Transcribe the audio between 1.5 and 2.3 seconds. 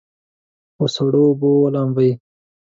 ولامبئ.